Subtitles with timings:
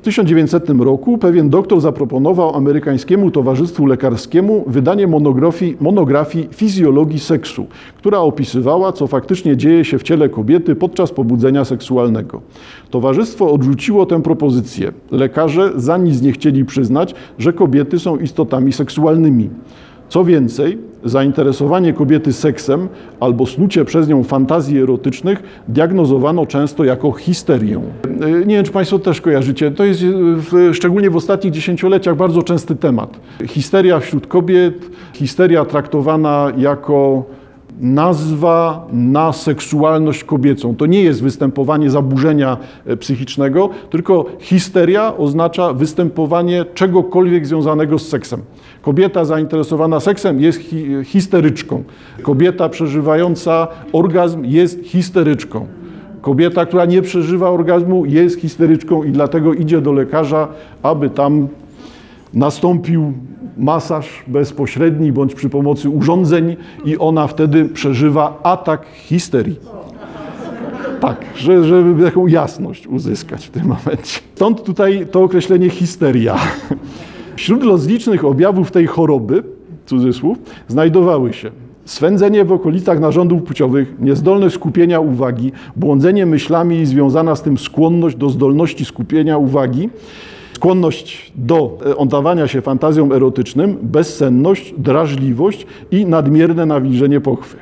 [0.00, 8.18] W 1900 roku pewien doktor zaproponował amerykańskiemu towarzystwu lekarskiemu wydanie monografii, monografii fizjologii seksu, która
[8.18, 12.40] opisywała, co faktycznie dzieje się w ciele kobiety podczas pobudzenia seksualnego.
[12.90, 14.92] Towarzystwo odrzuciło tę propozycję.
[15.10, 19.50] Lekarze za nic nie chcieli przyznać, że kobiety są istotami seksualnymi.
[20.08, 22.88] Co więcej, zainteresowanie kobiety seksem
[23.20, 27.80] albo snucie przez nią fantazji erotycznych diagnozowano często jako histerię.
[28.20, 32.16] E, Nie wiem, czy Państwo też kojarzycie, to jest e, w, szczególnie w ostatnich dziesięcioleciach
[32.16, 33.20] bardzo częsty temat.
[33.46, 34.74] Histeria wśród kobiet,
[35.12, 37.24] histeria traktowana jako
[37.80, 40.76] nazwa na seksualność kobiecą.
[40.76, 42.56] To nie jest występowanie zaburzenia
[42.86, 48.40] e, psychicznego, tylko histeria oznacza występowanie czegokolwiek związanego z seksem.
[48.82, 51.82] Kobieta zainteresowana seksem jest hi histeryczką.
[52.22, 55.66] Kobieta przeżywająca orgazm jest histeryczką.
[56.20, 60.48] Kobieta, która nie przeżywa orgazmu, jest histeryczką i dlatego idzie do lekarza,
[60.82, 61.48] aby tam
[62.34, 63.12] nastąpił
[63.60, 69.56] masaż bezpośredni bądź przy pomocy urządzeń i ona wtedy przeżywa atak histerii.
[71.00, 74.20] Tak, że, żeby taką jasność uzyskać w tym momencie.
[74.34, 76.38] Stąd tutaj to określenie histeria.
[77.36, 79.42] Wśród rozlicznych objawów tej choroby,
[79.86, 81.50] cudzysłów, znajdowały się
[81.84, 88.16] swędzenie w okolicach narządów płciowych, niezdolność skupienia uwagi, błądzenie myślami i związana z tym skłonność
[88.16, 89.90] do zdolności skupienia uwagi,
[90.60, 97.56] skłonność do e, oddawania się fantazjom erotycznym, bezsenność, drażliwość i nadmierne nawilżenie pochwy.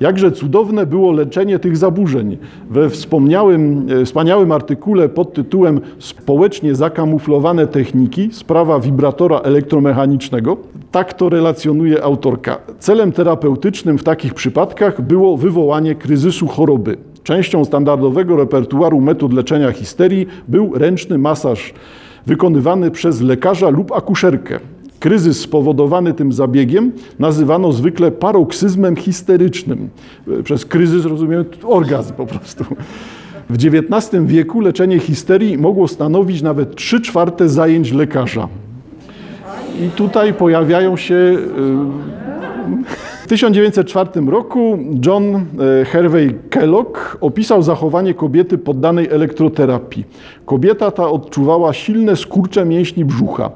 [0.00, 2.36] Jakże cudowne było leczenie tych zaburzeń.
[2.70, 10.56] We wspomniałym, e, wspaniałym artykule pod tytułem Społecznie zakamuflowane techniki, sprawa wibratora elektromechanicznego,
[10.90, 12.58] tak to relacjonuje autorka.
[12.78, 16.96] Celem terapeutycznym w takich przypadkach było wywołanie kryzysu choroby.
[17.22, 21.74] Częścią standardowego repertuaru metod leczenia histerii był ręczny masaż
[22.26, 24.60] wykonywany przez lekarza lub akuszerkę.
[25.00, 29.88] Kryzys spowodowany tym zabiegiem nazywano zwykle paroksyzmem histerycznym.
[30.44, 32.64] Przez kryzys rozumiemy orgazm po prostu.
[33.50, 38.48] W XIX wieku leczenie histerii mogło stanowić nawet 3 czwarte zajęć lekarza.
[39.80, 41.14] I tutaj pojawiają się.
[41.14, 45.40] y, W 1904 roku John e,
[45.84, 50.04] Hervey Kellogg opisał zachowanie kobiety poddanej elektroterapii.
[50.44, 53.50] Kobieta ta odczuwała silne skurcze mięśni brzucha.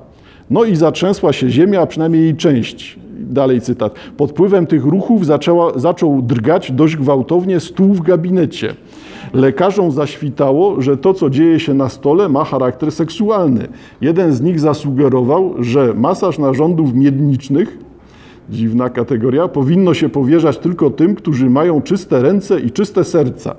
[0.51, 2.99] No i zatrzęsła się ziemia, a przynajmniej jej część.
[3.19, 3.95] Dalej cytat.
[4.17, 8.75] Pod wpływem tych ruchów zaczęła, zaczął drgać dość gwałtownie stół w gabinecie.
[9.35, 13.69] Lekarzom zaświtało, że to, co dzieje się na stole, ma charakter seksualny.
[14.01, 17.90] Jeden z nich zasugerował, że masaż narządów miedniczych,
[18.51, 23.55] dziwna kategoria, powinno się powierzać tylko tym, którzy mają czyste ręce i czyste serca.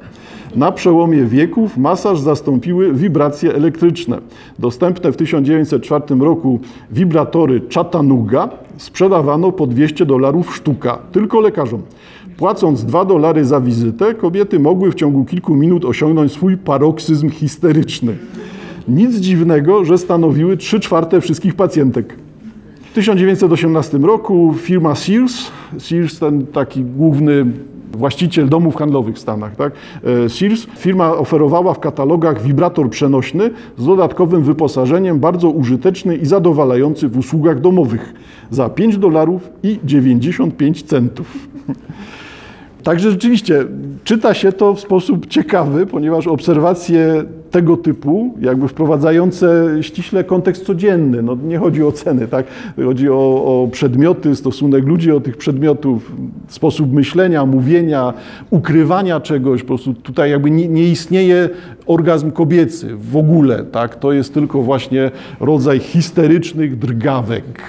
[0.55, 4.21] Na przełomie wieków masaż zastąpiły wibracje elektryczne.
[4.59, 6.59] Dostępne w 1904 roku
[6.91, 11.81] wibratory Chattanooga sprzedawano po 200 dolarów sztuka, tylko lekarzom.
[12.37, 18.17] Płacąc 2 dolary za wizytę, kobiety mogły w ciągu kilku minut osiągnąć swój paroksyzm histeryczny.
[18.87, 22.15] Nic dziwnego, że stanowiły 3 czwarte wszystkich pacjentek.
[22.91, 27.45] W 1918 roku firma Sears, Sears ten taki główny
[27.91, 29.73] właściciel domów handlowych w Stanach, tak?
[30.25, 37.07] e, Sears, firma oferowała w katalogach wibrator przenośny z dodatkowym wyposażeniem, bardzo użyteczny i zadowalający
[37.07, 38.13] w usługach domowych
[38.49, 41.47] za 5 dolarów i 95 centów.
[42.83, 43.65] Także rzeczywiście
[44.03, 51.21] czyta się to w sposób ciekawy, ponieważ obserwacje tego typu, jakby wprowadzające ściśle kontekst codzienny,
[51.21, 52.45] no nie chodzi o ceny, tak?
[52.85, 53.13] chodzi o,
[53.63, 56.11] o przedmioty, stosunek ludzi do tych przedmiotów,
[56.47, 58.13] sposób myślenia, mówienia,
[58.49, 61.49] ukrywania czegoś, po prostu tutaj jakby nie, nie istnieje
[61.85, 63.95] orgazm kobiecy w ogóle, tak?
[63.95, 67.61] to jest tylko właśnie rodzaj histerycznych drgawek,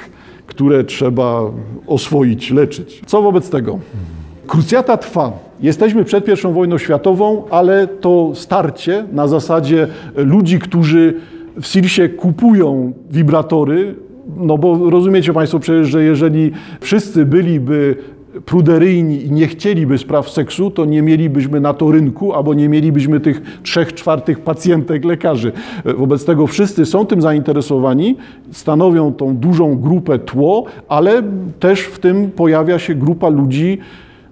[0.47, 1.43] które trzeba
[1.87, 3.03] oswoić, leczyć.
[3.07, 3.79] Co wobec tego?
[4.53, 5.33] Krucjata trwa.
[5.61, 11.15] Jesteśmy przed I wojną światową, ale to starcie na zasadzie ludzi, którzy
[11.61, 13.95] w Sirsie kupują wibratory,
[14.37, 17.97] no bo rozumiecie Państwo przecież, że jeżeli wszyscy byliby
[18.45, 23.21] pruderyjni i nie chcieliby spraw seksu, to nie mielibyśmy na to rynku, albo nie mielibyśmy
[23.21, 25.53] tych trzech czwartych pacjentek lekarzy.
[25.85, 28.17] Wobec tego wszyscy są tym zainteresowani,
[28.51, 31.23] stanowią tą dużą grupę tło, ale
[31.61, 33.79] też w tym pojawia się grupa ludzi,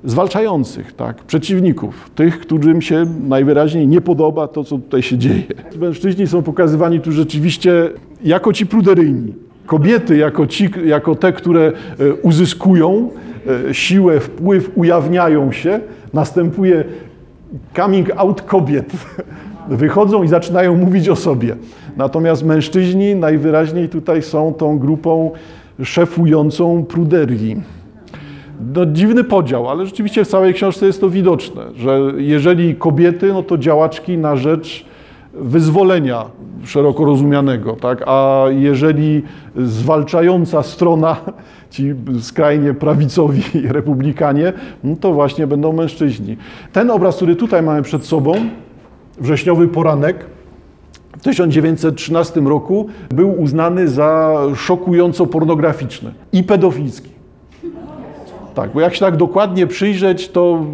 [0.05, 5.43] zwalczających, tak, przeciwników, tych, którym się najwyraźniej nie podoba to, co tutaj się dzieje.
[5.81, 7.91] Mężczyźni są pokazywani tu rzeczywiście
[8.25, 9.35] jako ci pruderyjni.
[9.67, 13.11] Kobiety jako, ci, jako te, które e, uzyskują
[13.69, 15.81] e, siłę, wpływ, ujawniają się.
[16.13, 16.85] Następuje
[17.77, 18.93] coming out kobiet.
[19.69, 21.57] wychodzą i zaczynają mówić o sobie.
[21.97, 25.31] Natomiast mężczyźni najwyraźniej tutaj są tą grupą
[25.83, 27.63] szefującą pruderii.
[28.75, 33.43] No, dziwny podział, ale rzeczywiście w całej książce jest to widoczne, że jeżeli kobiety, no
[33.43, 34.85] to działaczki na rzecz
[35.35, 36.25] wyzwolenia
[36.65, 38.03] szeroko rozumianego, tak?
[38.07, 39.23] a jeżeli
[39.57, 41.17] zwalczająca strona,
[41.71, 44.53] ci skrajnie prawicowi republikanie,
[44.85, 46.37] no to właśnie będą mężczyźni.
[46.73, 48.35] Ten obraz, który tutaj mamy przed sobą,
[49.19, 50.27] wrześniowy poranek,
[51.19, 57.20] w 1913 roku był uznany za szokująco pornograficzny i pedofilski.
[58.55, 60.65] Tak, bo jak się tak dokładnie przyjrzeć, to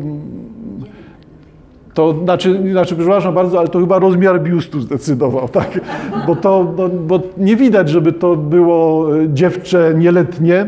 [1.96, 5.81] to znaczy, znaczy, przepraszam bardzo, ale to chyba rozmiar biustu zdecydował, tak?
[6.26, 10.67] Bo to, no, bo nie widać, żeby to było dziewczę nieletnie.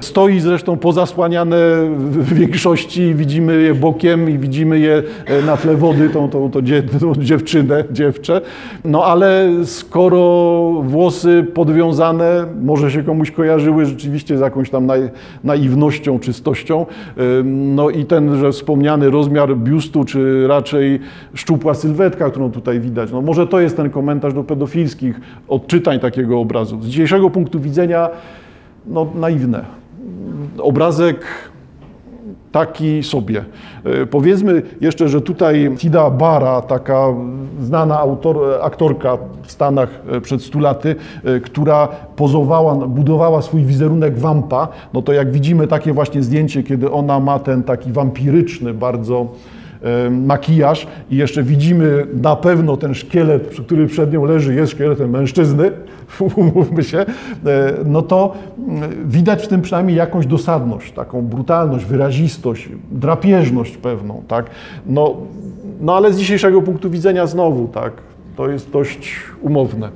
[0.00, 1.56] Stoi zresztą pozasłaniane
[1.98, 6.62] w większości, widzimy je bokiem i widzimy je e, na tle wody, tą, tą, tą,
[7.00, 8.40] tą dziewczynę, dziewczę.
[8.84, 10.20] No ale skoro
[10.82, 14.88] włosy podwiązane, może się komuś kojarzyły rzeczywiście z jakąś tam
[15.44, 21.00] naiwnością, czystością, e, no i ten, że wspomniany rozmiar biustu, czy raczej
[21.34, 26.40] szczupła sylwetka, którą tutaj widać, no może to jest ten komentarz do pedofilskich odczytań takiego
[26.40, 26.82] obrazu.
[26.82, 28.08] Z dzisiejszego punktu widzenia,
[28.86, 29.85] no naiwne
[30.58, 31.24] obrazek
[32.52, 33.44] taki sobie.
[33.84, 37.06] E, powiedzmy jeszcze, że tutaj Tida Bara, taka
[37.60, 44.18] znana autor, aktorka w Stanach e, przed stu laty, e, która pozowała, budowała swój wizerunek
[44.18, 49.26] wampa, no to jak widzimy takie właśnie zdjęcie, kiedy ona ma ten taki wampiryczny bardzo
[50.10, 55.70] makijaż i jeszcze widzimy na pewno ten szkielet, który przed nią leży, jest szkieletem mężczyzny,
[56.36, 57.06] umówmy się, e,
[57.84, 64.46] no to mm, widać w tym przynajmniej jakąś dosadność, taką brutalność, wyrazistość, drapieżność pewną, tak?
[64.86, 65.16] No,
[65.80, 67.92] no ale z dzisiejszego punktu widzenia znowu, tak,
[68.36, 69.90] to jest dość umowne.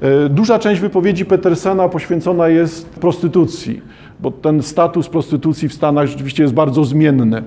[0.00, 3.80] E, duża część wypowiedzi Petersena poświęcona jest prostytucji,
[4.20, 7.42] bo ten status prostytucji w Stanach rzeczywiście jest bardzo zmienny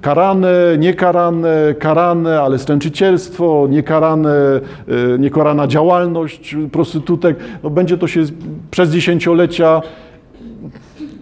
[0.00, 4.60] karane, niekarane, karane, ale stręczycielstwo, niekarane,
[5.14, 8.22] e, niekarana działalność prostytutek, no będzie to się
[8.70, 9.82] przez dziesięciolecia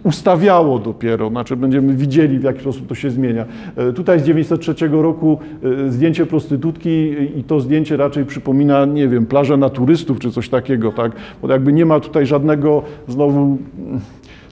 [0.03, 3.45] ustawiało dopiero, znaczy będziemy widzieli w jaki sposób to się zmienia.
[3.75, 5.39] E, tutaj z 1903 roku
[5.87, 10.91] e, zdjęcie prostytutki i to zdjęcie raczej przypomina, nie wiem, plażę naturystów czy coś takiego,
[10.91, 11.11] tak?
[11.41, 13.57] Bo jakby nie ma tutaj żadnego znowu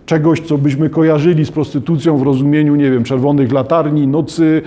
[0.06, 4.62] czegoś, co byśmy kojarzyli z prostytucją w rozumieniu, nie wiem, czerwonych latarni, nocy,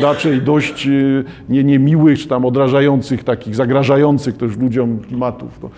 [0.00, 5.58] raczej dość y, nie, niemiłych, czy tam odrażających, takich zagrażających też ludziom klimatów.
[5.60, 5.70] To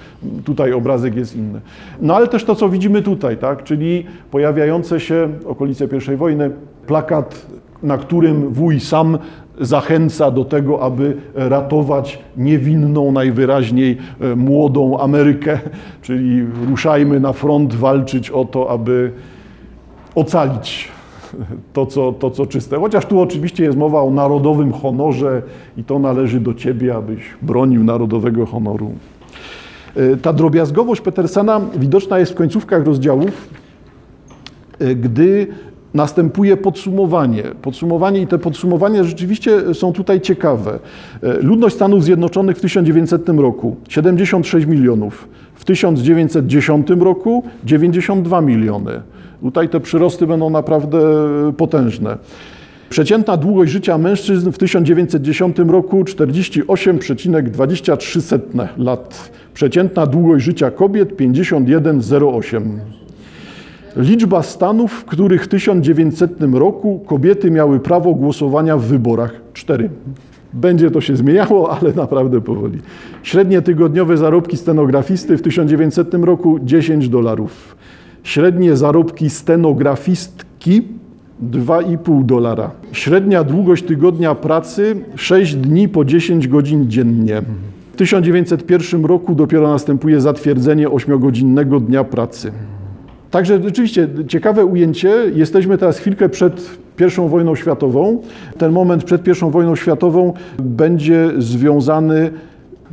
[0.44, 1.60] tutaj obrazek jest inny.
[2.00, 6.50] No ale też to, co widzimy tutaj, tak, czyli pojawiające się okolice I wojny,
[6.86, 7.46] plakat,
[7.82, 9.18] na którym wuj sam
[9.60, 15.58] zachęca do tego, aby ratować niewinną, najwyraźniej e, młodą Amerykę,
[16.02, 19.12] czyli ruszajmy na front walczyć o to, aby
[20.14, 20.88] ocalić
[21.72, 22.80] to co, to, co czyste.
[22.80, 25.42] Chociaż tu oczywiście jest mowa o narodowym honorze
[25.76, 28.90] i to należy do ciebie, abyś bronił narodowego honoru.
[29.96, 33.48] E, ta drobiazgowość Petersena widoczna jest w końcówkach rozdziałów,
[34.78, 35.46] e, gdy
[35.94, 37.42] następuje podsumowanie.
[37.62, 40.78] Podsumowanie i te podsumowania rzeczywiście są tutaj ciekawe.
[41.22, 49.02] E, ludność Stanów Zjednoczonych w 1900 roku 76 milionów, w 1910 roku 92 miliony.
[49.42, 50.98] Tutaj te przyrosty będą naprawdę
[51.56, 52.18] potężne.
[52.88, 58.38] Przeciętna długość życia mężczyzn w 1910 roku 48,23
[58.78, 59.30] lat.
[59.54, 62.78] Przeciętna długość życia kobiet 51,08.
[63.96, 69.40] Liczba stanów, w których w 1900 roku kobiety miały prawo głosowania w wyborach.
[69.52, 69.90] Cztery.
[70.52, 72.78] Będzie to się zmieniało, ale naprawdę powoli.
[73.22, 77.76] Średnie tygodniowe zarobki stenografisty w 1900 roku 10 dolarów.
[78.22, 80.82] Średnie zarobki stenografistki
[81.50, 82.70] 2,5 dolara.
[82.92, 87.42] Średnia długość tygodnia pracy 6 dni po 10 godzin dziennie.
[87.92, 92.52] W 1901 roku dopiero następuje zatwierdzenie 8-godzinnego dnia pracy.
[93.36, 95.10] Także rzeczywiście ciekawe ujęcie.
[95.34, 98.22] Jesteśmy teraz chwilkę przed I wojną światową.
[98.58, 102.30] Ten moment przed I wojną światową będzie związany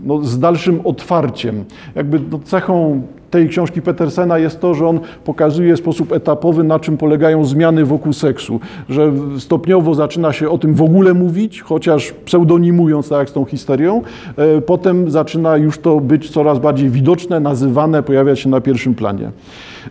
[0.03, 1.63] no, z dalszym otwarciem.
[1.95, 6.79] Jakby no, cechą tej książki Petersena jest to, że on pokazuje w sposób etapowy, na
[6.79, 8.59] czym polegają zmiany wokół seksu.
[8.89, 13.45] Że stopniowo zaczyna się o tym w ogóle mówić, chociaż pseudonimując, tak jak z tą
[13.45, 14.01] histerią.
[14.37, 19.31] E, potem zaczyna już to być coraz bardziej widoczne, nazywane, pojawiać się na pierwszym planie.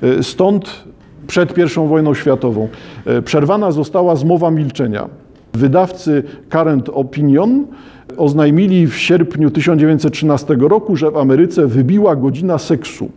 [0.03, 0.85] E, stąd
[1.27, 2.69] przed I wojną światową
[3.25, 5.09] przerwana została zmowa milczenia.
[5.55, 7.67] Wydawcy Current Opinion
[8.17, 13.11] oznajmili w sierpniu 1913 roku, że w Ameryce wybiła godzina seksu.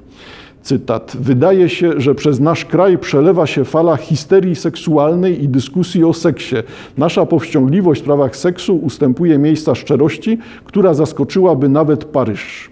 [0.62, 1.18] Cytat.
[1.20, 6.56] Wydaje się, że przez nasz kraj przelewa się fala histerii seksualnej i dyskusji o seksie.
[6.98, 12.70] Nasza powściągliwość w sprawach seksu ustępuje miejsca szczerości, która zaskoczyłaby nawet Paryż.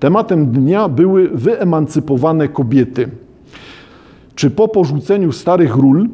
[0.00, 3.08] Tematem dnia były wyemancypowane kobiety.
[4.34, 6.08] Czy po porzuceniu starych ról,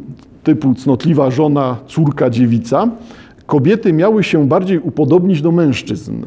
[0.44, 2.88] typu cnotliwa żona, córka, dziewica,
[3.46, 6.24] kobiety miały się bardziej upodobnić do mężczyzn?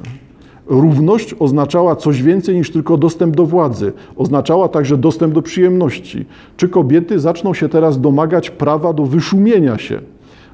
[0.67, 6.25] Równość oznaczała coś więcej niż tylko dostęp do władzy, oznaczała także dostęp do przyjemności.
[6.57, 9.99] Czy kobiety zaczną się teraz domagać prawa do wyszumienia się?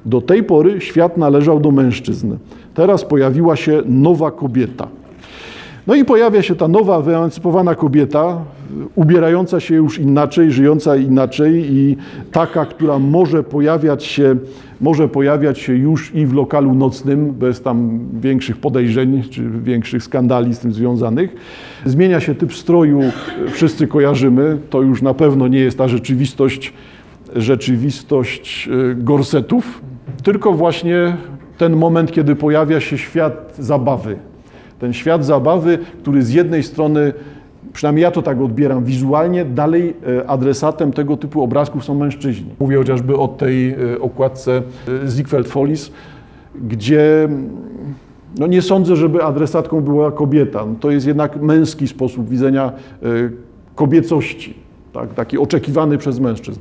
[0.06, 2.36] Do tej pory świat należał do mężczyzn.
[2.74, 4.88] Teraz pojawiła się nowa kobieta.
[5.88, 8.44] No i pojawia się ta nowa, wyemancypowana kobieta,
[8.94, 11.96] ubierająca się już inaczej, żyjąca inaczej i
[12.32, 14.36] taka, która może pojawiać się,
[14.80, 20.54] może pojawiać się już i w lokalu nocnym, bez tam większych podejrzeń czy większych skandali
[20.54, 21.34] z tym związanych.
[21.84, 23.00] Zmienia się typ stroju,
[23.50, 26.72] wszyscy kojarzymy, to już na pewno nie jest ta rzeczywistość,
[27.36, 29.80] rzeczywistość e, gorsetów,
[30.22, 31.16] tylko właśnie
[31.58, 34.16] ten moment, kiedy pojawia się świat zabawy.
[34.78, 37.12] Ten świat zabawy, który z jednej strony
[37.72, 42.50] przynajmniej ja to tak odbieram wizualnie, dalej e, adresatem tego typu obrazków są mężczyźni.
[42.60, 44.62] Mówię chociażby o tej e, okładce
[45.04, 45.92] e, Ziegfeld Follies,
[46.54, 47.28] gdzie
[48.38, 50.66] no nie sądzę, żeby adresatką była kobieta.
[50.66, 52.72] No to jest jednak męski sposób widzenia
[53.74, 54.54] kobiecości.
[54.92, 56.60] Tak, taki oczekiwany przez mężczyzn.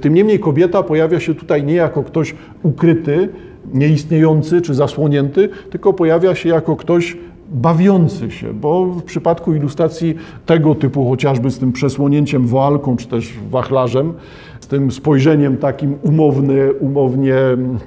[0.00, 3.28] Tym niemniej kobieta pojawia się tutaj nie jako ktoś ukryty,
[3.72, 7.16] nieistniejący czy zasłonięty, tylko pojawia się jako ktoś
[7.50, 10.14] bawiący się, bo w przypadku ilustracji
[10.46, 14.12] tego typu, chociażby z tym przesłonięciem woalką czy też wachlarzem,
[14.60, 17.78] z tym spojrzeniem takim umowny, umownie mm,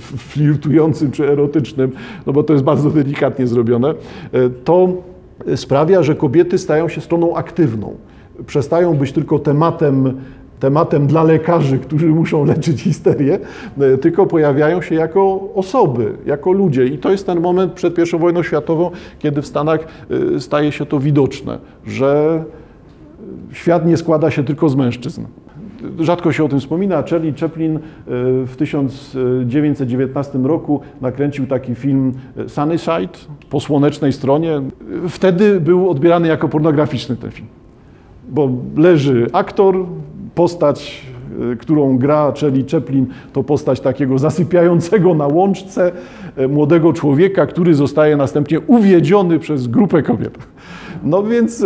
[0.00, 1.92] flirtującym czy erotycznym,
[2.26, 3.94] no bo to jest bardzo delikatnie zrobione,
[4.64, 4.88] to
[5.56, 7.94] sprawia, że kobiety stają się stroną aktywną.
[8.46, 10.20] Przestają być tylko tematem
[10.60, 13.38] tematem dla lekarzy, którzy muszą leczyć histerię,
[13.80, 16.86] e, tylko pojawiają się jako osoby, jako ludzie.
[16.86, 19.86] I to jest ten moment przed I wojną światową, kiedy w Stanach
[20.36, 22.44] e, staje się to widoczne, że
[23.52, 25.24] świat nie składa się tylko z mężczyzn.
[25.98, 27.02] Rzadko się o tym wspomina.
[27.10, 27.80] Charlie Chaplin e,
[28.46, 32.12] w 1919 roku nakręcił taki film
[32.46, 33.18] Sunnyside
[33.50, 34.62] po słonecznej stronie.
[35.08, 37.48] Wtedy był odbierany jako pornograficzny ten film,
[38.28, 39.86] bo leży aktor,
[40.36, 41.06] postać,
[41.52, 45.92] e, którą gra Charlie Chaplin, to postać takiego zasypiającego na łączce
[46.36, 50.38] e, młodego człowieka, który zostaje następnie uwiedziony przez grupę kobiet.
[51.02, 51.64] No więc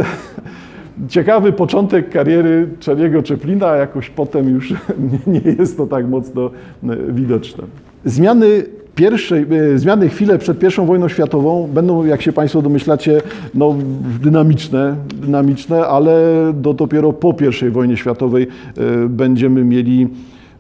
[1.08, 4.74] ciekawy początek kariery Charlie'ego Chaplina, a jakoś potem już
[5.26, 6.50] nie jest to tak mocno
[6.82, 7.64] e, widoczne.
[8.04, 8.62] Zmiany
[9.00, 13.22] pierwszej, e, zmiany chwile przed I wojną światową będą, jak się Państwo domyślacie,
[13.54, 13.76] no,
[14.22, 16.14] dynamiczne, dynamiczne, ale
[16.54, 17.34] do, dopiero po
[17.66, 20.08] I wojnie światowej e, będziemy mieli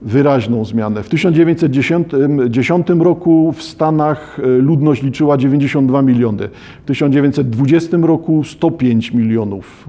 [0.02, 1.02] wyraźną zmianę.
[1.02, 6.48] W 1910 roku w Stanach e, ludność liczyła 92 miliony,
[6.82, 9.88] w 1920 roku 105 milionów.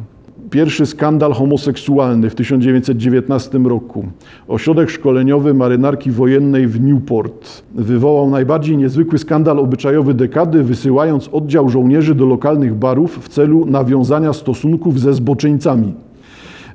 [0.52, 4.06] Pierwszy skandal homoseksualny w 1919 roku.
[4.48, 12.16] Ośrodek szkoleniowy marynarki wojennej w Newport wywołał najbardziej niezwykły skandal obyczajowy dekady, wysyłając oddział żołnierzy
[12.16, 15.94] do lokalnych barów w celu nawiązania stosunków ze zboczyńcami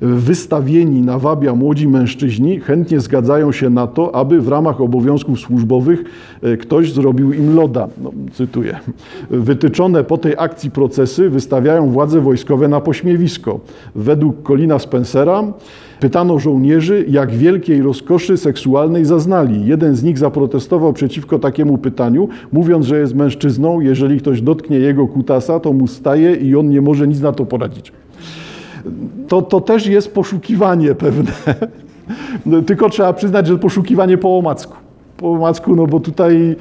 [0.00, 6.04] wystawieni na wabia młodzi mężczyźni chętnie zgadzają się na to, aby w ramach obowiązków służbowych
[6.42, 7.88] e, ktoś zrobił im loda.
[8.02, 8.78] No, cytuję.
[9.30, 13.60] Wytyczone po tej akcji procesy wystawiają władze wojskowe na pośmiewisko.
[13.94, 15.44] Według Colina Spencera
[16.00, 19.66] Pytano żołnierzy, jak wielkiej rozkoszy seksualnej zaznali.
[19.66, 25.06] Jeden z nich zaprotestował przeciwko takiemu pytaniu, mówiąc, że jest mężczyzną, jeżeli ktoś dotknie jego
[25.06, 27.92] kutasa, to mu staje i on nie może nic na to poradzić
[29.28, 31.33] to, to też jest poszukiwanie pewne.
[32.47, 34.76] No, tylko trzeba przyznać, że poszukiwanie po omacku.
[35.16, 36.57] Po omacku, no bo tutaj y,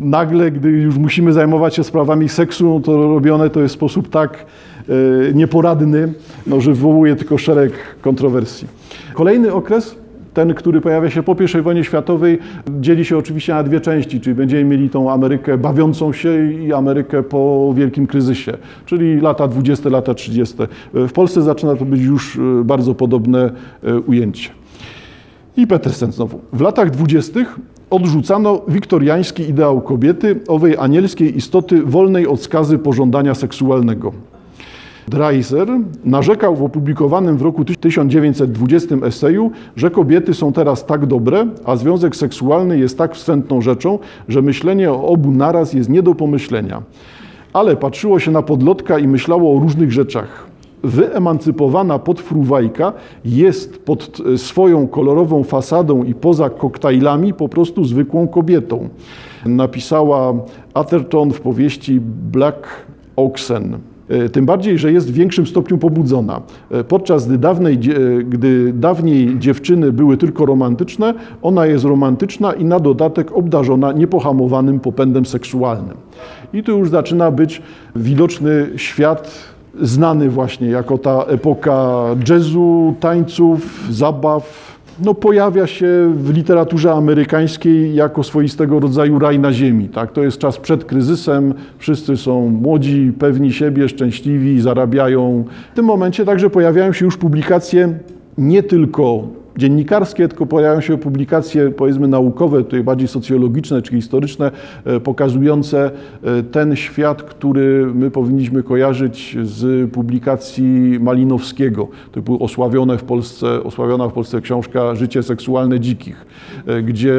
[0.00, 4.08] nagle, gdy już musimy zajmować się sprawami seksu, no to robione to jest w sposób
[4.08, 4.46] tak
[4.88, 6.12] y, nieporadny,
[6.46, 8.68] no, że wywołuje tylko szereg kontrowersji.
[9.14, 9.96] Kolejny okres
[10.34, 12.38] ten, który pojawia się po I wojnie światowej,
[12.80, 17.22] dzieli się oczywiście na dwie części, czyli będziemy mieli tą Amerykę bawiącą się i Amerykę
[17.22, 18.52] po wielkim kryzysie,
[18.86, 20.56] czyli lata 20, lata 30.
[20.94, 23.50] W Polsce zaczyna to być już e, bardzo podobne
[23.84, 24.50] e, ujęcie.
[25.56, 26.40] I Petersen znowu.
[26.52, 27.58] W latach dwudziestych
[27.90, 34.12] odrzucano wiktoriański ideał kobiety, owej anielskiej istoty wolnej od skazy pożądania seksualnego.
[35.08, 35.68] Dreiser
[36.04, 42.16] narzekał w opublikowanym w roku 1920 eseju, że kobiety są teraz tak dobre, a związek
[42.16, 46.82] seksualny jest tak wstrętną rzeczą, że myślenie o obu naraz jest nie do pomyślenia.
[47.52, 50.46] Ale patrzyło się na podlotka i myślało o różnych rzeczach.
[50.84, 52.92] Wyemancypowana podfruwajka
[53.24, 58.88] jest pod swoją kolorową fasadą i poza koktajlami po prostu zwykłą kobietą.
[59.46, 60.34] Napisała
[60.74, 62.00] Atherton w powieści
[62.32, 62.68] Black
[63.16, 63.78] Oxen.
[64.10, 66.40] E, tym bardziej, że jest w większym stopniu pobudzona.
[66.70, 67.78] E, podczas gdy, dawnej,
[68.24, 75.26] gdy dawniej dziewczyny były tylko romantyczne, ona jest romantyczna i na dodatek obdarzona niepohamowanym popędem
[75.26, 75.96] seksualnym.
[76.52, 77.62] I tu już zaczyna być
[77.96, 79.30] widoczny świat
[79.82, 84.70] znany właśnie jako ta epoka jazzu, tańców, zabaw.
[85.04, 89.88] No, pojawia się w literaturze amerykańskiej jako swoistego rodzaju raj na ziemi.
[89.88, 90.12] Tak?
[90.12, 95.44] To jest czas przed kryzysem, wszyscy są młodzi, pewni siebie, szczęśliwi, zarabiają.
[95.72, 97.98] W tym momencie także pojawiają się już publikacje
[98.38, 99.22] nie tylko
[99.60, 104.50] dziennikarskie, tylko pojawiają się publikacje, powiedzmy, naukowe, tutaj bardziej socjologiczne czy historyczne,
[104.84, 105.90] e, pokazujące
[106.22, 111.88] e, ten świat, który my powinniśmy kojarzyć z publikacji Malinowskiego.
[112.24, 116.26] Była osławione w Polsce, osławiona w Polsce książka Życie seksualne dzikich,
[116.66, 117.14] e, gdzie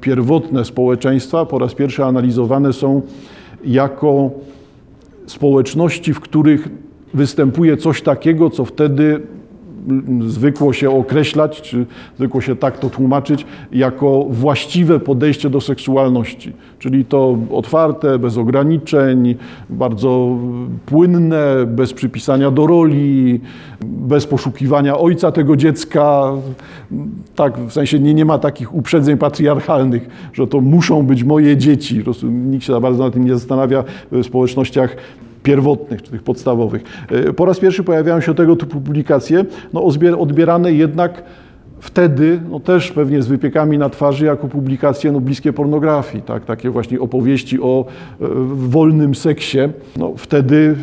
[0.00, 3.02] pierwotne społeczeństwa po raz pierwszy analizowane są
[3.64, 4.30] jako
[5.26, 6.68] społeczności, w których
[7.14, 9.20] występuje coś takiego, co wtedy
[10.26, 11.86] zwykło się określać, czy
[12.16, 16.52] zwykło się tak to tłumaczyć, jako właściwe podejście do seksualności.
[16.78, 19.34] Czyli to otwarte, bez ograniczeń,
[19.70, 20.38] bardzo
[20.86, 23.40] płynne, bez przypisania do roli,
[23.80, 26.32] bez poszukiwania ojca tego dziecka.
[27.34, 32.04] Tak, w sensie nie, nie ma takich uprzedzeń patriarchalnych, że to muszą być moje dzieci.
[32.22, 34.96] Nikt się za bardzo na tym nie zastanawia w społecznościach
[35.44, 36.82] pierwotnych, czy tych podstawowych.
[37.10, 39.84] E, po raz pierwszy pojawiają się tego typu publikacje, no,
[40.18, 41.22] odbierane jednak
[41.80, 46.44] wtedy, no też pewnie z wypiekami na twarzy, jako publikacje no, bliskie pornografii, tak?
[46.44, 47.84] takie właśnie opowieści o
[48.20, 49.58] e, wolnym seksie.
[49.96, 50.76] No, wtedy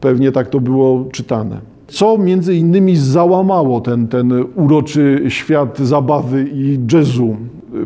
[0.00, 6.78] pewnie tak to było czytane co między innymi załamało ten, ten uroczy świat zabawy i
[6.92, 7.36] jazzu.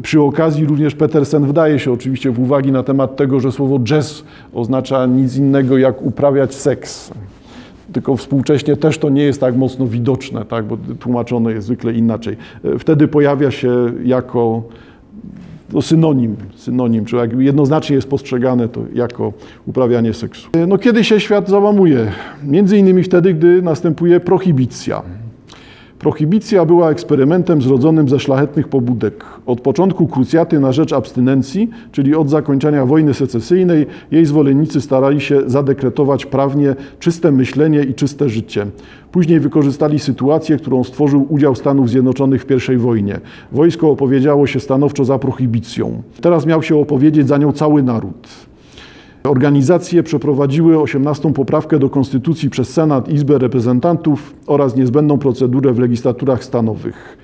[0.03, 4.25] Przy okazji również Petersen wdaje się oczywiście w uwagi na temat tego, że słowo jazz
[4.55, 7.11] oznacza nic innego jak uprawiać seks.
[7.93, 12.37] Tylko współcześnie też to nie jest tak mocno widoczne, tak, bo tłumaczone jest zwykle inaczej.
[12.79, 14.63] Wtedy pojawia się jako
[15.73, 19.33] to synonim, synonim, czy jak jednoznacznie jest postrzegane to jako
[19.67, 20.49] uprawianie seksu.
[20.69, 22.13] No kiedy się świat załamuje?
[22.45, 25.03] Między innymi wtedy, gdy następuje prohibicja.
[25.99, 29.25] Prohibicja była eksperymentem zrodzonym ze szlachetnych pobudek.
[29.47, 35.41] Od początku krucjaty na rzecz abstynencji, czyli od zakończenia wojny secesyjnej, jej zwolennicy starali się
[35.47, 38.67] zadekretować prawnie czyste myślenie i czyste życie.
[39.13, 43.21] Później wykorzystali sytuację, którą stworzył udział Stanów Zjednoczonych w I wojnie.
[43.53, 46.03] Wojsko opowiedziało się stanowczo za prohibicją.
[46.21, 48.48] Teraz miał się opowiedzieć za nią cały naród.
[49.29, 56.45] Organizacje przeprowadziły 18 poprawkę do Konstytucji przez Senat, Izbę Reprezentantów oraz niezbędną procedurę w legislaturach
[56.45, 57.19] stanowych.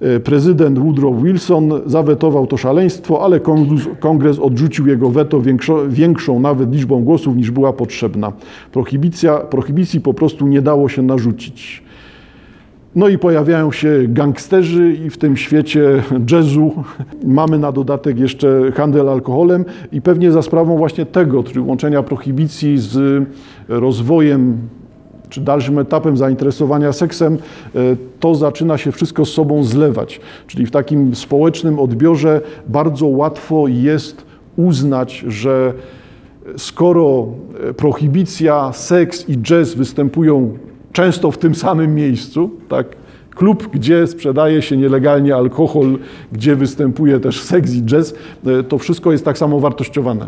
[0.00, 6.40] E, prezydent Woodrow Wilson zawetował to szaleństwo, ale kongres, kongres odrzucił jego weto większo, większą
[6.40, 8.32] nawet liczbą głosów niż była potrzebna.
[8.72, 11.82] Prohibicja, prohibicji po prostu nie dało się narzucić.
[12.96, 16.84] No i pojawiają się gangsterzy i w tym świecie jazzu
[17.24, 22.78] mamy na dodatek jeszcze handel alkoholem i pewnie za sprawą właśnie tego, czyli łączenia prohibicji
[22.78, 23.24] z
[23.68, 24.58] rozwojem
[25.28, 27.38] czy dalszym etapem zainteresowania seksem, e,
[28.20, 30.20] to zaczyna się wszystko z sobą zlewać.
[30.46, 34.24] Czyli w takim społecznym odbiorze bardzo łatwo jest
[34.56, 35.72] uznać, że
[36.56, 37.26] skoro
[37.76, 40.58] prohibicja, seks i jazz występują
[40.92, 42.86] często w tym samym miejscu, tak?
[43.34, 45.98] Klub, gdzie sprzedaje się nielegalnie alkohol,
[46.32, 48.14] gdzie występuje też seks i jazz,
[48.46, 50.26] e, to wszystko jest tak samo wartościowane.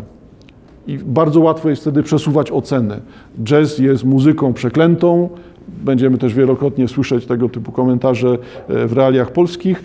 [0.87, 2.99] I bardzo łatwo jest wtedy przesuwać ocenę.
[3.43, 5.29] Jazz jest muzyką przeklętą,
[5.67, 9.83] będziemy też wielokrotnie słyszeć tego typu komentarze e, w realiach polskich.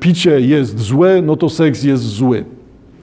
[0.00, 2.44] Picie jest złe, no to seks jest zły.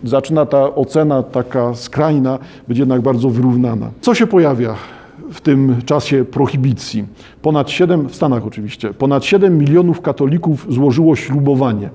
[0.03, 3.89] Zaczyna ta ocena taka skrajna być jednak bardzo wyrównana.
[4.01, 4.75] Co się pojawia?
[5.31, 7.05] W tym czasie prohibicji.
[7.41, 11.89] Ponad 7, w Stanach oczywiście, ponad 7 milionów katolików złożyło ślubowanie.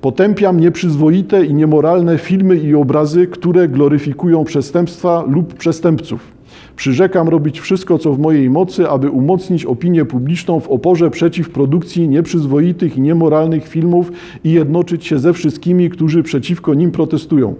[0.00, 6.32] Potępiam nieprzyzwoite i niemoralne filmy i obrazy, które gloryfikują przestępstwa lub przestępców.
[6.76, 12.08] Przyrzekam robić wszystko, co w mojej mocy, aby umocnić opinię publiczną w oporze przeciw produkcji
[12.08, 14.12] nieprzyzwoitych i niemoralnych filmów
[14.44, 17.54] i jednoczyć się ze wszystkimi, którzy przeciwko nim protestują.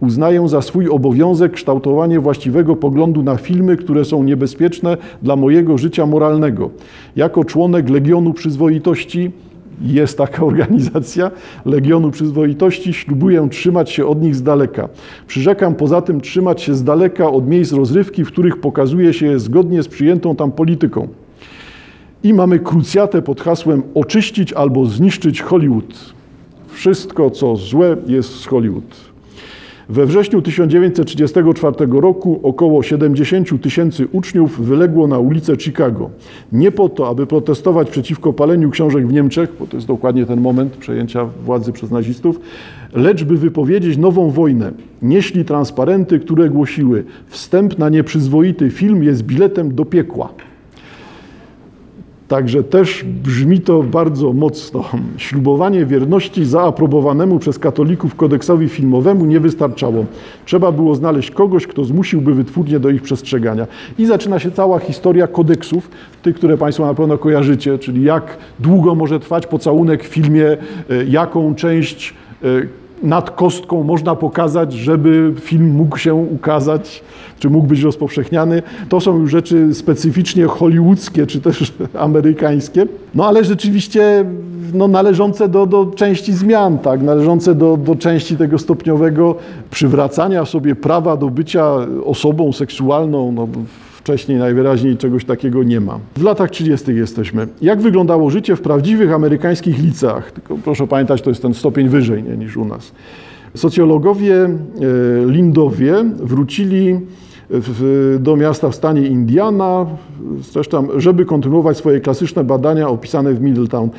[0.00, 6.06] Uznaję za swój obowiązek kształtowanie właściwego poglądu na filmy, które są niebezpieczne dla mojego życia
[6.06, 6.70] moralnego.
[7.16, 9.30] Jako członek Legionu Przyzwoitości
[9.82, 11.30] jest taka organizacja
[11.64, 12.92] Legionu Przyzwoitości.
[12.92, 14.88] Ślubuję trzymać się od nich z daleka.
[15.26, 19.82] Przyrzekam poza tym trzymać się z daleka od miejsc rozrywki, w których pokazuje się zgodnie
[19.82, 21.08] z przyjętą tam polityką.
[22.22, 26.14] I mamy krucjatę pod hasłem oczyścić albo zniszczyć Hollywood.
[26.68, 29.07] Wszystko, co złe, jest z Hollywood.
[29.90, 36.10] We wrześniu 1934 roku około 70 tysięcy uczniów wyległo na ulice Chicago.
[36.52, 40.40] Nie po to, aby protestować przeciwko paleniu książek w Niemczech, bo to jest dokładnie ten
[40.40, 42.40] moment przejęcia władzy przez nazistów,
[42.94, 44.72] lecz by wypowiedzieć nową wojnę.
[45.02, 50.28] Nieśli transparenty, które głosiły: Wstęp na nieprzyzwoity film jest biletem do piekła.
[52.28, 54.84] Także też brzmi to bardzo mocno.
[55.16, 60.04] Ślubowanie wierności zaaprobowanemu przez katolików kodeksowi filmowemu nie wystarczało.
[60.44, 63.66] Trzeba było znaleźć kogoś, kto zmusiłby wytwórnię do ich przestrzegania.
[63.98, 65.90] I zaczyna się cała historia kodeksów,
[66.22, 70.56] tych, które Państwo na pewno kojarzycie, czyli jak długo może trwać pocałunek w filmie, e,
[71.08, 72.46] jaką część e,
[73.02, 77.02] nad kostką można pokazać, żeby film mógł się ukazać,
[77.38, 78.62] czy mógł być rozpowszechniany.
[78.88, 82.86] To są już rzeczy specyficznie hollywoodzkie, czy też amerykańskie.
[83.14, 84.24] No ale rzeczywiście
[84.74, 87.02] no, należące do, do części zmian, tak?
[87.02, 89.34] należące do, do części tego stopniowego
[89.70, 93.32] przywracania sobie prawa do bycia osobą seksualną.
[93.32, 93.48] No,
[94.08, 95.98] Wcześniej najwyraźniej czegoś takiego nie ma.
[96.16, 96.94] W latach 30.
[96.94, 97.46] jesteśmy.
[97.62, 100.32] Jak wyglądało życie w prawdziwych amerykańskich liceach?
[100.32, 102.92] Tylko proszę pamiętać, to jest ten stopień wyżej nie, niż u nas.
[103.54, 104.50] Socjologowie e,
[105.26, 107.00] Lindowie wrócili
[107.50, 109.86] w, do miasta w stanie Indiana,
[110.52, 113.90] zresztą, żeby kontynuować swoje klasyczne badania opisane w Middletown,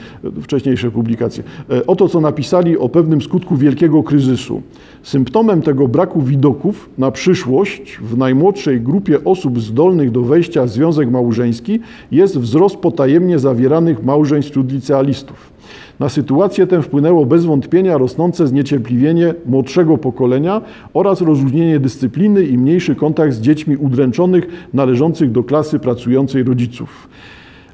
[0.42, 1.44] wcześniejsze publikacje.
[1.70, 4.62] E, oto, co napisali o pewnym skutku wielkiego kryzysu.
[5.04, 11.12] Symptomem tego braku widoków na przyszłość w najmłodszej grupie osób zdolnych do wejścia w związek
[11.12, 11.80] małżeński
[12.12, 15.60] jest wzrost potajemnie zawieranych małżeństw wśród licealistów.
[16.00, 20.62] Na sytuację tę wpłynęło bez wątpienia rosnące zniecierpliwienie młodszego pokolenia
[20.94, 27.10] oraz rozluźnienie dyscypliny i mniejszy kontakt z dziećmi udręczonych należących do klasy pracującej rodziców.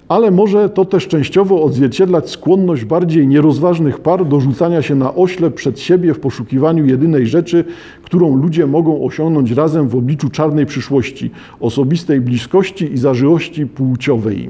[0.07, 5.53] Ale może to też częściowo odzwierciedlać skłonność bardziej nierozważnych par do rzucania się na oślep
[5.53, 7.63] przed siebie w poszukiwaniu jedynej rzeczy,
[8.03, 14.49] którą ludzie mogą osiągnąć razem w obliczu czarnej przyszłości, osobistej bliskości i zażyłości płciowej.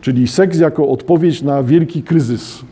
[0.00, 2.64] Czyli seks jako odpowiedź na wielki kryzys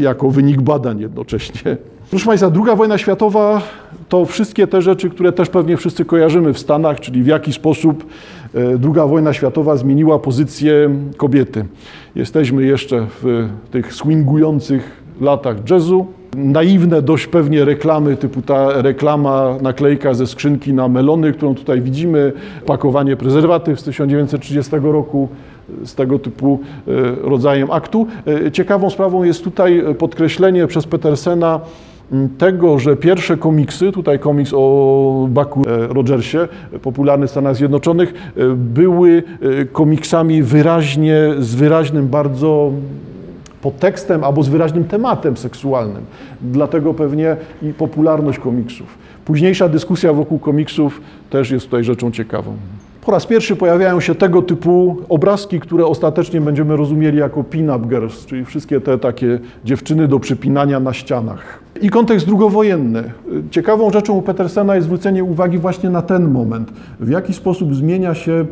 [0.00, 1.76] jako wynik badań jednocześnie.
[2.10, 3.62] Proszę Państwa, II wojna światowa
[4.08, 8.06] to wszystkie te rzeczy, które też pewnie wszyscy kojarzymy w Stanach, czyli w jaki sposób
[8.54, 11.64] II e, wojna światowa zmieniła pozycję kobiety.
[12.14, 16.06] Jesteśmy jeszcze w tych swingujących latach jazzu.
[16.36, 22.32] Naiwne dość pewnie reklamy, typu ta reklama, naklejka ze skrzynki na melony, którą tutaj widzimy,
[22.66, 25.28] pakowanie prezerwatyw z 1930 roku,
[25.84, 26.90] z tego typu e,
[27.22, 28.06] rodzajem aktu.
[28.46, 31.60] E, ciekawą sprawą jest tutaj podkreślenie przez Petersena
[32.38, 36.38] tego, że pierwsze komiksy, tutaj komiks o Baku e, Rogersie,
[36.82, 39.22] popularny w Stanach Zjednoczonych, były
[39.72, 42.72] komiksami wyraźnie, z wyraźnym bardzo
[43.62, 46.02] podtekstem albo z wyraźnym tematem seksualnym.
[46.42, 48.98] Dlatego pewnie i popularność komiksów.
[49.24, 51.00] Późniejsza dyskusja wokół komiksów
[51.30, 52.56] też jest tutaj rzeczą ciekawą.
[53.06, 58.26] Po raz pierwszy pojawiają się tego typu obrazki, które ostatecznie będziemy rozumieli jako pin-up girls,
[58.26, 61.58] czyli wszystkie te takie dziewczyny do przypinania na ścianach.
[61.82, 63.12] I kontekst drugowojenny.
[63.50, 66.72] Ciekawą rzeczą u Petersena jest zwrócenie uwagi właśnie na ten moment.
[67.00, 68.46] W jaki sposób zmienia się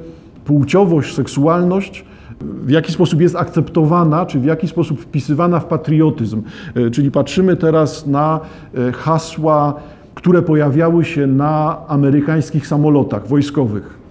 [0.44, 2.04] płciowość, seksualność,
[2.40, 6.42] w jaki sposób jest akceptowana, czy w jaki sposób wpisywana w patriotyzm.
[6.74, 8.40] E, czyli patrzymy teraz na
[8.74, 9.74] e, hasła,
[10.14, 14.03] które pojawiały się na amerykańskich samolotach wojskowych.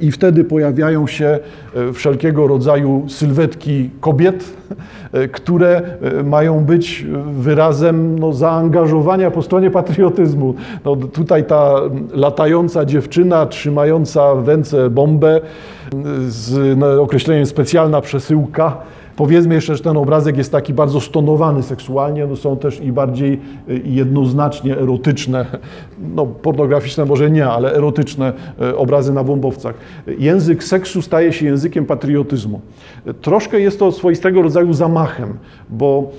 [0.00, 1.38] I wtedy pojawiają się
[1.74, 4.44] e, wszelkiego rodzaju sylwetki kobiet,
[5.12, 10.54] e, które e, mają być wyrazem no, zaangażowania po stronie patriotyzmu.
[10.84, 11.74] No, tutaj ta
[12.12, 15.40] latająca dziewczyna trzymająca w ręce bombę
[16.28, 18.76] z określeniem specjalna przesyłka
[19.20, 23.40] Powiedzmy jeszcze, że ten obrazek jest taki bardzo stonowany seksualnie, no są też i bardziej
[23.68, 25.46] y, jednoznacznie erotyczne,
[26.14, 29.74] no pornograficzne może nie, ale erotyczne y, obrazy na bombowcach.
[30.18, 32.60] Język seksu staje się językiem patriotyzmu.
[33.20, 35.38] Troszkę jest to swoistego rodzaju zamachem,
[35.70, 36.10] bo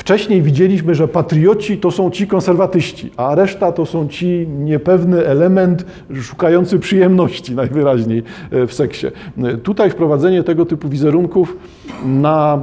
[0.00, 5.84] Wcześniej widzieliśmy, że patrioci to są ci konserwatyści, a reszta to są ci niepewny element
[6.22, 9.06] szukający przyjemności najwyraźniej e, w seksie.
[9.42, 11.56] E, Tutaj wprowadzenie tego typu wizerunków
[12.04, 12.62] na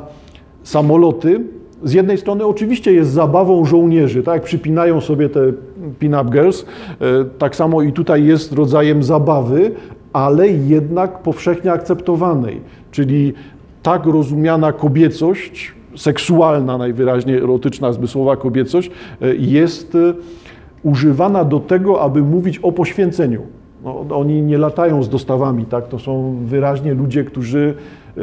[0.63, 1.43] samoloty
[1.84, 5.39] z jednej strony oczywiście jest zabawą żołnierzy, tak jak przypinają sobie te
[6.00, 6.65] pin-up girls,
[7.02, 9.71] e, tak samo i tutaj jest rodzajem zabawy,
[10.13, 13.34] ale jednak powszechnie akceptowanej, czyli
[13.84, 20.13] tak rozumiana kobiecość, seksualna najwyraźniej, erotyczna, zmysłowa kobiecość e, jest e,
[20.83, 23.41] używana do tego, aby mówić o poświęceniu.
[23.83, 25.88] No, oni nie latają z dostawami, tak?
[25.88, 27.73] To są wyraźnie ludzie, którzy
[28.17, 28.21] e,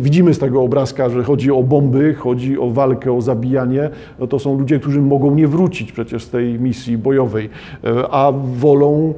[0.00, 3.90] widzimy z tego obrazka, że chodzi o bomby, chodzi o walkę, o zabijanie.
[4.18, 7.50] No to są ludzie, którzy mogą nie wrócić przecież z tej misji bojowej,
[8.10, 9.14] a wolą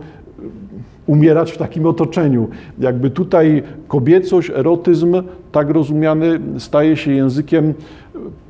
[1.07, 2.49] umierać w takim otoczeniu.
[2.79, 7.75] Jakby tutaj kobiecość, erotyzm, tak rozumiany, staje się językiem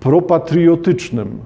[0.00, 1.38] propatriotycznym.